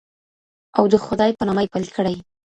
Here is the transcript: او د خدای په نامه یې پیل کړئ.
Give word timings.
او 0.77 0.83
د 0.93 0.95
خدای 1.05 1.31
په 1.37 1.43
نامه 1.47 1.61
یې 1.63 1.71
پیل 1.73 1.87
کړئ. 1.95 2.15